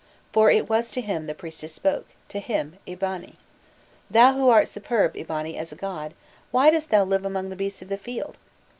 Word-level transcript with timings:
For 0.33 0.49
it 0.49 0.67
was 0.67 0.89
to 0.93 1.01
him 1.01 1.27
the 1.27 1.35
priestess 1.35 1.73
spoke 1.75 2.07
to 2.29 2.39
him, 2.39 2.77
Eabani. 2.87 3.35
"Thou 4.09 4.33
who 4.33 4.49
art 4.49 4.67
superb, 4.67 5.13
Eabani, 5.15 5.55
as 5.55 5.71
a 5.71 5.75
god, 5.75 6.15
why 6.49 6.71
dost 6.71 6.89
thou 6.89 7.03
live 7.03 7.23
among 7.23 7.51
the 7.51 7.55
beasts 7.55 7.83
of 7.83 7.87
the 7.89 7.99
field? 7.99 8.35